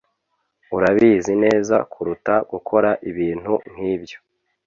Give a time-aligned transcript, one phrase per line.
[0.75, 4.17] urabizi neza kuruta gukora ibintu nkibyo